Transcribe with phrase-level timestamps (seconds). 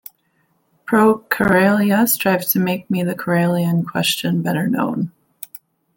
[0.87, 5.11] ProKarelia strives to make the Karelian question better known.